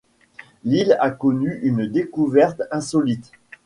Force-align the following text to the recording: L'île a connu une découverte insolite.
L'île 0.63 0.97
a 0.99 1.11
connu 1.11 1.59
une 1.61 1.85
découverte 1.87 2.63
insolite. 2.71 3.31